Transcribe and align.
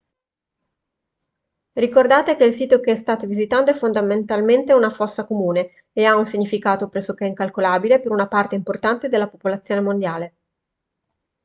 ricordate 1.73 2.35
che 2.35 2.45
il 2.45 2.53
sito 2.53 2.79
che 2.79 2.95
state 2.95 3.27
visitando 3.27 3.69
è 3.69 3.75
fondamentalmente 3.75 4.73
una 4.73 4.89
fossa 4.89 5.25
comune 5.25 5.85
e 5.93 6.05
ha 6.05 6.15
un 6.17 6.25
significato 6.25 6.89
pressoché 6.89 7.25
incalcolabile 7.27 8.01
per 8.01 8.11
una 8.11 8.27
parte 8.27 8.55
importante 8.55 9.09
della 9.09 9.27
popolazione 9.27 9.79
mondiale 9.81 10.33